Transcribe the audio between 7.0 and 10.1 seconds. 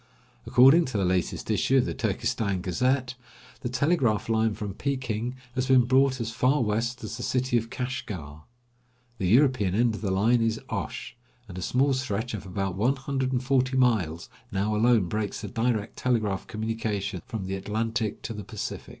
as the city of Kashgar. The European end of the